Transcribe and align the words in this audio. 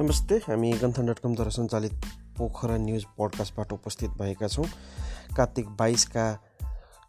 नमस्ते 0.00 0.34
हामी 0.34 0.72
गन्थन 0.72 1.06
डट 1.06 1.18
कमद्वारा 1.18 1.50
सञ्चालित 1.50 1.92
पोखरा 2.38 2.76
न्युज 2.76 3.04
पोडकास्टबाट 3.18 3.72
उपस्थित 3.72 4.10
भएका 4.10 4.48
छौँ। 4.48 4.64
कार्तिक 5.36 5.68
बाइसका 5.68 6.24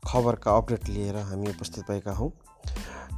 खबरका 0.08 0.58
अपडेट 0.58 0.90
लिएर 0.90 1.16
हामी 1.16 1.50
उपस्थित 1.50 1.92
भएका 1.92 2.12
हौँ। 2.12 2.32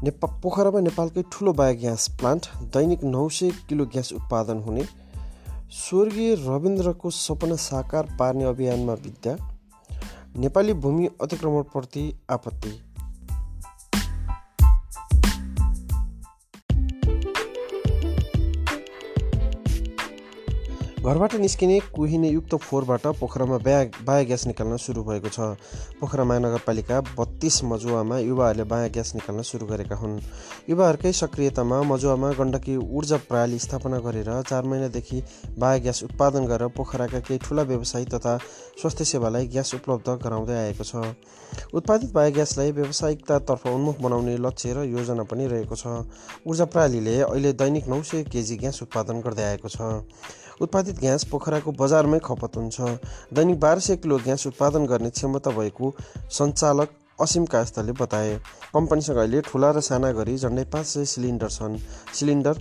नेपा 0.04 0.28
पोखरामा 0.42 0.80
नेपालकै 0.80 1.24
ठुलो 1.32 1.54
बायोग्यास 1.54 2.08
प्लान्ट 2.08 2.48
दैनिक 2.62 3.04
नौ 3.04 3.30
सय 3.30 3.52
किलो 3.70 3.86
ग्यास 3.86 4.14
उत्पादन 4.14 4.58
हुने। 4.58 4.86
स्वर्गीय 5.72 6.36
रविन्द्रको 6.36 7.10
सपना 7.10 7.56
साकार 7.56 8.16
पार्ने 8.20 8.44
अभियानमा 8.44 8.94
विद्या। 8.94 9.36
नेपाली 10.38 10.74
भूमि 10.74 11.10
अतिक्रमणप्रति 11.22 12.20
आपत्ति। 12.30 12.93
घरबाट 21.04 21.34
निस्किने 21.36 21.80
कुहिने 21.92 22.30
युक्त 22.30 22.56
फोहोरबाट 22.56 23.06
पोखरामा 23.20 23.58
ब्या 23.60 23.80
बायोग्यास 24.08 24.46
निकाल्न 24.48 24.78
सुरु 24.80 25.04
भएको 25.04 25.30
छ। 25.30 25.60
पोखरा 26.00 26.24
महानगरपालिका 26.24 27.00
बत्तीस 27.20 27.64
मजुवामा 27.68 28.20
युवाहरूले 28.20 28.64
बायोग्यास 28.64 29.12
निकाल्न 29.16 29.42
सुरु 29.44 29.66
गरेका 29.68 29.96
हुन्। 29.96 30.16
युवाहरूकै 30.70 31.12
सक्रियतामा 31.12 31.82
मजुवामा 31.84 32.30
गण्डकी 32.40 32.76
ऊर्जा 32.80 33.18
प्रणाली 33.28 33.60
स्थापना 33.60 34.00
गरेर 34.00 34.32
चार 34.48 34.64
महिनादेखि 34.64 35.20
बायोग्यास 35.60 36.04
उत्पादन 36.04 36.46
गरेर 36.48 36.68
पोखराका 36.72 37.20
केही 37.20 37.40
ठुला 37.44 37.64
व्यवसायी 37.68 38.06
तथा 38.08 38.38
स्वास्थ्य 38.80 39.04
सेवालाई 39.04 39.48
ग्यास 39.52 39.74
उपलब्ध 39.76 40.08
गराउँदै 40.24 40.56
आएको 40.56 40.84
छ। 40.84 41.04
उत्पादित 41.76 42.14
बायोग्यासलाई 42.14 42.72
व्यावसायिकतातर्फ 42.72 43.68
उन्मुख 43.68 44.00
बनाउने 44.00 44.38
लक्ष्य 44.40 44.74
र 44.74 44.88
योजना 44.88 45.24
पनि 45.28 45.48
रहेको 45.52 45.76
छ। 45.76 46.08
ऊर्जा 46.48 46.66
प्रणालीले 46.72 47.20
अहिले 47.28 47.52
दैनिक 47.60 47.88
नौ 47.92 48.02
सय 48.02 48.24
केजी 48.32 48.56
ग्यास 48.58 48.82
उत्पादन 48.82 49.20
गर्दै 49.20 49.44
आएको 49.52 49.68
छ। 49.68 50.00
उत्पादित 50.62 51.00
ग्यास 51.00 51.24
पोखराको 51.32 51.72
बजारमै 51.74 52.20
खपत 52.20 52.58
हुन्छ। 52.58 52.78
दैनिक 53.34 53.60
बाह्र 53.60 53.80
सय 53.80 53.96
किलो 53.98 54.18
ग्यास 54.20 54.48
उत्पादन 54.48 54.86
गर्ने 54.86 55.10
क्षमता 55.10 55.52
भएको 55.52 55.94
सञ्चालक 56.30 56.90
असीम 57.22 57.46
कायस्थले 57.46 57.92
बताए। 57.94 58.36
कम्पनीसँग 58.74 59.18
अहिले 59.18 59.42
ठुला 59.42 59.70
र 59.72 59.80
साना 59.82 60.12
गरी 60.12 60.38
झन्डै 60.38 60.64
पाँच 60.74 60.86
सय 60.88 61.06
सिलिन्डर 61.06 61.50
छन्। 61.50 61.78
सिलिन्डर 62.14 62.56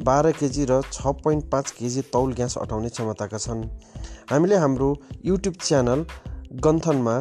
बाह्र 0.00 0.32
केजी 0.32 0.64
र 0.64 0.80
छ 0.92 1.12
पोइन्ट 1.22 1.50
पाँच 1.50 1.70
केजी 1.78 2.02
तौल 2.12 2.32
ग्यास 2.32 2.56
अटाउने 2.58 2.88
क्षमताका 2.88 3.38
छन्। 3.38 3.64
हामीले 4.30 4.56
हाम्रो 4.56 4.88
युट्युब 5.24 5.54
च्यानल 5.60 6.04
गन्थनमा 6.64 7.16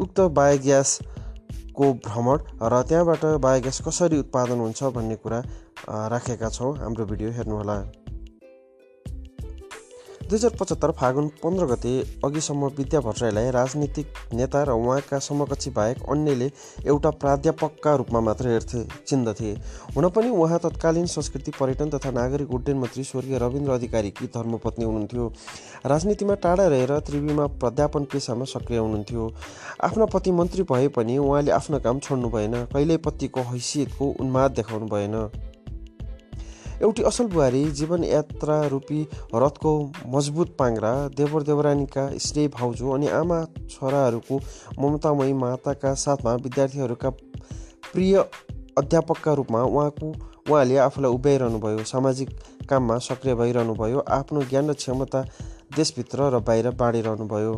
उक्त 0.00 0.20
बायोग्यासको 0.36 1.92
भ्रमण 2.06 2.38
र 2.62 2.82
त्यहाँबाट 2.88 3.24
बायोग्यास 3.40 3.80
कसरी 3.86 4.18
उत्पादन 4.18 4.58
हुन्छ 4.60 4.82
भन्ने 4.92 5.16
कुरा 5.16 5.38
राखेका 6.12 6.48
छौँ। 6.50 6.74
हाम्रो 6.76 7.04
भिडियो 7.06 7.30
हेर्नुहोला। 7.32 8.05
दुई 10.26 10.38
हजार 10.38 10.50
पचहत्तर 10.60 10.90
फागुन 10.90 11.26
पन्ध्र 11.42 11.64
गते 11.66 11.90
अघिसम्म 12.24 12.66
विद्या 12.76 13.00
भट्टराईलाई 13.00 13.50
राजनीतिक 13.50 14.06
नेता 14.34 14.62
र 14.64 14.70
उहाँका 14.74 15.18
समकक्षी 15.22 15.70
बाहेक 15.70 16.02
अन्यले 16.10 16.50
एउटा 16.86 17.10
प्राध्यापकका 17.22 17.94
रूपमा 17.94 18.20
मात्र 18.20 18.48
हेर्थे 18.48 18.82
चिन्दथे। 19.06 19.52
हुन 19.94 20.08
पनि 20.10 20.30
उहाँ 20.30 20.58
तत्कालीन 20.58 21.06
संस्कृति 21.06 21.50
पर्यटन 21.60 21.90
तथा 21.90 22.10
नागरिक 22.10 22.50
उड्डयन 22.50 22.78
मन्त्री 22.78 23.04
स्वर्गीय 23.04 23.38
रविन्द्र 23.38 23.72
अधिकारीकी 23.72 24.26
धर्मपत्नी 24.34 24.84
हुनुहुन्थ्यो। 24.84 25.32
राजनीतिमा 25.86 26.34
टाढा 26.42 26.66
रहेर 26.66 26.98
त्रिवीमा 27.06 27.46
प्राध्यापन 27.62 28.04
पेसामा 28.10 28.44
सक्रिय 28.50 28.78
हुनुहुन्थ्यो। 28.78 29.32
आफ्ना 29.84 30.06
पति 30.10 30.30
मन्त्री 30.32 30.62
भए 30.66 30.88
पनि 30.90 31.18
उहाँले 31.18 31.50
आफ्नो 31.52 31.78
काम 31.86 31.98
छोड्नु 32.00 32.28
भएन। 32.30 32.64
कहिल्यै 32.74 32.98
पतिको 33.06 33.50
हैसियतको 33.52 34.14
उन्माद 34.20 34.50
देखाउनु 34.58 34.86
भएन। 34.88 35.14
एउटी 36.82 37.02
असल 37.08 37.26
बुहारी 37.32 37.62
जीवनयात्रा 37.72 38.56
रूपी 38.68 39.00
रथको 39.34 39.70
मजबुत 40.14 40.50
पाङ्रा 40.58 40.90
देवर 41.16 41.42
देवरानीका 41.42 42.02
स्नेह 42.24 42.48
भाउजू 42.56 42.90
अनि 42.94 43.08
आमा 43.18 43.38
छोराहरूको 43.74 44.40
ममतामयी 44.80 45.32
माताका 45.42 45.92
साथमा 46.02 46.34
विद्यार्थीहरूका 46.46 47.10
प्रिय 47.92 48.16
अध्यापकका 48.78 49.32
रूपमा 49.40 49.62
उहाँको 49.70 50.10
उहाँले 50.50 50.76
आफूलाई 50.86 51.12
उभ्याइरहनुभयो 51.12 51.84
सामाजिक 51.92 52.36
काममा 52.68 52.98
सक्रिय 53.08 53.34
भइरहनुभयो 53.40 54.04
आफ्नो 54.18 54.42
ज्ञान 54.52 54.70
र 54.70 54.74
क्षमता 54.82 55.24
देशभित्र 55.76 56.28
र 56.34 56.44
बाहिर 56.50 56.70
बाँडिरहनुभयो। 56.82 57.54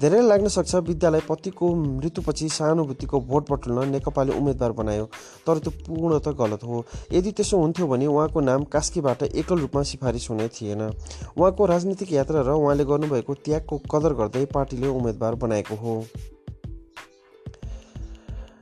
धेरै 0.00 0.20
लाग्न 0.22 0.48
सक्छ। 0.48 0.74
विद्यालय 0.86 1.20
पतिको 1.28 1.74
मृत्युपछि 1.74 2.48
सहानुभूतिको 2.48 3.20
भोट 3.20 3.50
बटुल्न 3.50 3.88
नेकपाले 3.90 4.32
उम्मेद्वार 4.32 4.72
बनायो 4.72 5.04
तर 5.46 5.58
त्यो 5.58 5.70
पूर्ण 5.86 6.18
त 6.18 6.36
गलत 6.36 6.64
हो। 6.64 6.84
यदि 7.12 7.30
त्यसो 7.32 7.56
हुन्थ्यो 7.56 7.86
भने 7.86 8.06
उहाँको 8.06 8.40
नाम 8.42 8.64
कास्कीबाट 8.68 9.22
एकल 9.24 9.58
रूपमा 9.58 9.82
सिफारिस 9.82 10.30
हुने 10.30 10.48
थिएन। 10.48 10.82
उहाँको 11.32 11.66
राजनीतिक 11.66 12.12
यात्रा 12.12 12.40
र 12.42 12.50
उहाँले 12.52 12.84
गर्नुभएको 12.84 13.34
त्यागको 13.40 13.78
कदर 13.90 14.12
गर्दै 14.14 14.44
पार्टीले 14.52 14.88
उम्मेद्वार 14.90 15.34
बनाएको 15.34 15.74
हो। 15.76 15.94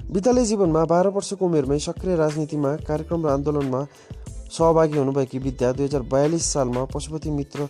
विद्यालय 0.06 0.45
जीवनमा 0.45 0.84
बाह्र 0.84 1.09
वर्षको 1.11 1.45
उमेरमै 1.45 1.78
सक्रिय 1.81 2.16
राजनीतिमा 2.16 2.77
कार्यक्रम 2.87 3.27
र 3.27 3.28
आन्दोलनमा 3.31 3.87
सहभागी 4.55 4.99
हुनुभएकी 4.99 5.39
विद्या 5.41 5.72
दुई 5.72 5.84
हजार 5.84 6.03
बयालिस 6.06 6.45
सालमा 6.53 6.84
पशुपति 6.84 7.31
मित्र 7.31 7.66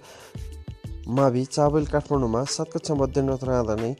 मावि 1.06 1.44
चाबेल 1.44 1.84
काठमाडौँमा 1.86 2.44
सात 2.48 2.68
कक्षा 2.72 2.94
मध्यनत 2.94 3.44
रहँदा 3.44 3.74
नै 3.76 3.92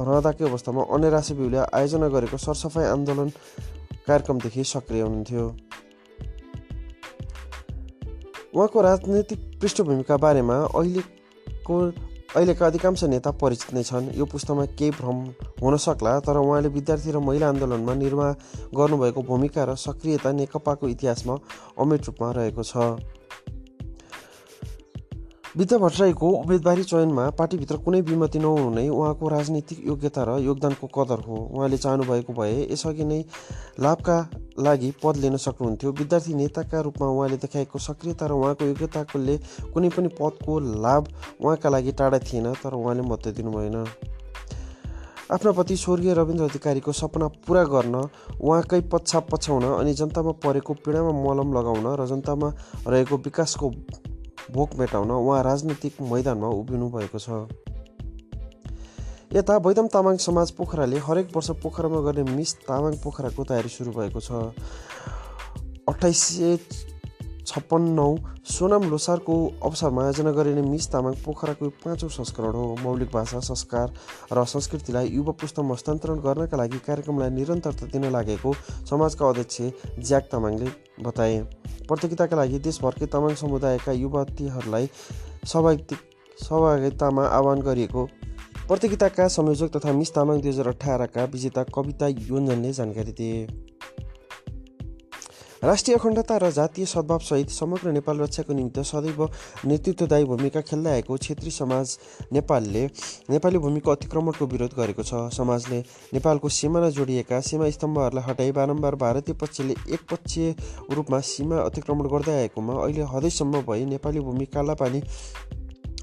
रहँदाकै 0.00 0.44
अवस्थामा 0.44 0.82
अन्य 0.88 1.08
राशिबिउले 1.10 1.58
आयोजना 1.68 2.08
गरेको 2.08 2.36
सरसफाइ 2.38 2.86
आन्दोलन 2.86 3.28
कार्यक्रमदेखि 4.08 4.64
सक्रिय 4.64 5.02
हुनुहुन्थ्यो। 5.02 5.44
उहाँको 8.54 8.80
राजनैतिक 8.80 9.40
पृष्ठभूमिका 9.60 10.16
बारेमा 10.16 10.56
अहिलेको 10.72 11.76
अहिलेका 12.30 12.66
अधिकांश 12.66 13.04
नेता 13.04 13.30
परिचित 13.36 13.74
नै 13.74 13.82
छन्। 13.82 14.10
यो 14.16 14.24
पुस्तामा 14.24 14.64
केही 14.78 14.90
भ्रम 14.96 15.18
हुन 15.60 15.76
सक्ला 15.76 16.18
तर 16.24 16.36
उहाँले 16.38 16.68
विद्यार्थी 16.72 17.10
र 17.10 17.18
महिला 17.20 17.48
आन्दोलनमा 17.48 17.94
निर्वाह 17.94 18.32
गर्नुभएको 18.74 19.22
भूमिका 19.22 19.64
र 19.64 19.74
सक्रियता 19.76 20.32
नेकपाको 20.32 20.88
इतिहासमा 20.88 21.34
अमेट 21.78 22.06
रूपमा 22.06 22.30
रहेको 22.32 22.62
छ। 22.62 22.76
विद्या 25.56 25.78
भट्टराईको 25.78 26.28
उम्मेदवारी 26.30 26.82
चयनमा 26.84 27.22
पार्टीभित्र 27.34 27.76
कुनै 27.82 28.00
विमति 28.00 28.38
नहुनु 28.38 28.68
नै 28.70 28.86
उहाँको 28.88 29.28
राजनीतिक 29.28 29.78
योग्यता 29.86 30.22
र 30.24 30.38
योगदानको 30.40 30.86
कदर 30.86 31.20
हो। 31.26 31.36
उहाँले 31.50 31.76
चाहनुभएको 31.76 32.32
भए 32.32 32.68
यसअघि 32.70 33.04
नै 33.04 33.18
लाभका 33.80 34.18
लागि 34.58 34.90
पद 35.02 35.16
लिन 35.16 35.36
सक्नुहुन्थ्यो। 35.36 35.90
विद्यार्थी 35.92 36.34
नेताका 36.34 36.80
रूपमा 36.80 37.06
उहाँले 37.08 37.36
देखाएको 37.42 37.78
सक्रियता 37.80 38.26
र 38.26 38.32
उहाँको 38.32 38.64
योग्यताकोले 38.64 39.36
कुनै 39.74 39.88
पनि 39.90 40.08
पदको 40.14 40.58
लाभ 40.86 41.08
उहाँका 41.42 41.68
लागि 41.68 41.92
टाढा 41.98 42.18
थिएन 42.20 42.52
तर 42.62 42.74
उहाँले 42.74 43.02
मत 43.10 43.28
दिनु 43.34 43.50
भएन 43.50 43.76
आफ्ना 45.30 45.50
पति 45.52 45.76
स्वर्गीय 45.76 46.14
रविन्द्र 46.14 46.44
अधिकारीको 46.44 46.92
सपना 46.92 47.26
पुरा 47.42 47.62
गर्न 47.64 47.94
उहाँकै 48.38 48.80
पछाप 48.92 49.26
पछाउन 49.30 49.64
अनि 49.72 49.92
जनतामा 49.94 50.32
परेको 50.42 50.74
पीडामा 50.82 51.12
मलम 51.18 51.52
लगाउन 51.58 51.86
र 51.98 52.06
जनतामा 52.06 52.48
रहेको 52.86 53.16
विकासको 53.26 53.70
भोक 54.52 54.74
मेटाउन 54.74 55.10
उहाँ 55.10 55.42
राजनीतिक 55.44 56.00
मैदानमा 56.12 56.48
उभिनु 56.60 56.88
भएको 56.90 57.18
छ। 57.18 57.28
यता 59.32 59.58
बैदम 59.58 59.86
तामाङ 59.86 60.16
समाज 60.16 60.50
पोखराले 60.50 60.98
हरेक 60.98 61.36
वर्ष 61.36 61.50
पोखरामा 61.62 62.00
गर्ने 62.00 62.22
मिस 62.34 62.54
तामाङ 62.66 62.96
पोखराको 63.04 63.44
तयारी 63.44 63.68
सुरु 63.68 63.90
भएको 63.92 64.20
छ। 64.20 64.30
अठाइस 65.88 66.18
सय 66.18 66.56
छप्पन्नौ 67.46 68.10
सोनाम 68.50 68.82
लोसारको 68.90 69.34
अवसरमा 69.62 70.02
आयोजना 70.04 70.30
गरिने 70.34 70.62
मिस 70.62 70.86
तामाङ 70.92 71.14
पोखराको 71.24 71.68
पाँचौँ 71.82 72.08
संस्करण 72.10 72.54
हो। 72.54 72.76
मौलिक 72.82 73.10
भाषा 73.12 73.40
संस्कार 73.40 73.92
र 74.32 74.44
संस्कृतिलाई 74.44 75.08
युवा 75.08 75.32
पुस्तामा 75.40 75.74
हस्तान्तरण 75.74 76.18
गर्नका 76.20 76.56
लागि 76.56 76.78
कार्यक्रमलाई 76.82 77.30
निरन्तरता 77.30 77.86
दिन 77.92 78.10
लागेको 78.10 78.54
समाजका 78.90 79.28
अध्यक्ष 79.28 79.56
ज्याक 80.00 80.28
तामाङले 80.32 80.68
बताए। 80.98 81.38
प्रतियोगिताका 81.88 82.36
लागि 82.36 82.58
देशभरकै 82.66 83.06
तामाङ 83.06 83.34
समुदायका 83.38 83.92
युवतीहरूलाई 83.94 84.90
सहभागी 85.46 86.02
सहभागितामा 86.38 87.24
आह्वान 87.30 87.60
गरिएको 87.62 88.06
प्रतियोगिताका 88.68 89.28
संयोजक 89.30 89.76
तथा 89.76 89.92
मिस 89.94 90.14
तामाङ 90.14 90.40
दुई 90.40 90.50
हजार 90.50 90.68
अठारका 90.68 91.24
विजेता 91.32 91.62
कविता 91.70 92.06
योन्जनले 92.26 92.72
जानकारी 92.74 93.12
दिए। 93.14 93.69
राष्ट्रिय 95.62 95.96
अखण्डता 95.96 96.36
र 96.38 96.48
जातीय 96.50 96.86
सद्भावसहित 96.86 97.50
समग्र 97.50 97.90
नेपाल 97.92 98.20
रक्षाको 98.20 98.52
निमित्त 98.52 98.78
सदैव 98.80 99.24
नेतृत्वदायी 99.68 100.24
भूमिका 100.24 100.60
खेल्दै 100.62 100.90
आएको 100.90 101.16
छेत्री 101.18 101.50
समाज 101.50 101.96
नेपालले 102.32 102.84
नेपाली 103.30 103.58
भूमिको 103.58 103.90
अतिक्रमणको 103.90 104.46
विरोध 104.46 104.74
गरेको 104.78 105.02
छ। 105.02 105.28
समाजले 105.36 105.80
नेपालको 106.16 106.48
सीमाना 106.48 106.90
जोडिएका 106.96 107.40
सीमा 107.44 107.68
स्तम्भहरूलाई 107.76 108.24
हटाई 108.24 108.52
बारम्बार 108.56 108.94
भारतीय 108.96 109.34
पक्षले 109.36 109.74
एकपक्षीय 109.92 110.54
रूपमा 110.96 111.20
सीमा 111.28 111.60
अतिक्रमण 111.60 112.08
गर्दै 112.08 112.40
आएकोमा 112.40 112.80
अहिले 112.80 113.12
हदैसम्म 113.12 113.60
भई 113.68 113.84
नेपाली 113.92 114.20
भूमि 114.20 114.46
कालापानी 114.48 115.02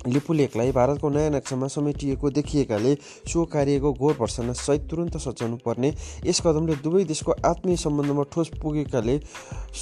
लिपुलेखलाई 0.07 0.71
भारतको 0.71 1.09
नयाँ 1.09 1.29
नक्सामा 1.31 1.67
समेटिएको 1.67 2.29
देखिएकाले 2.31 2.93
सो 3.27 3.45
कार्यको 3.53 3.93
घोर 3.93 4.13
भर्सना 4.19 4.53
सहित 4.55 4.89
तुरन्त 4.89 5.17
सच्याउनु 5.19 5.57
पर्ने 5.65 5.93
यस 6.25 6.41
कदमले 6.41 6.75
दुवै 6.83 7.03
देशको 7.05 7.31
आत्मीय 7.45 7.77
सम्बन्धमा 7.77 8.23
ठोस 8.33 8.51
पुगेकाले 8.61 9.19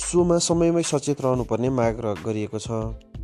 सोमा 0.04 0.38
समयमै 0.44 0.84
सचेत 0.84 1.22
रहनुपर्ने 1.22 1.70
माग 1.72 2.02
गरिएको 2.26 2.60
छ। 2.60 3.15